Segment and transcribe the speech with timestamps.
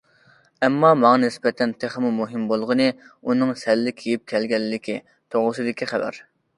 [0.67, 2.89] ئەمما ماڭا نىسبەتەن تېخىمۇ مۇھىم بولغىنى،
[3.21, 6.25] ئۇنىڭ سەللە كىيىپ كەلگەنلىكى توغرىسىدىكى خەۋەر.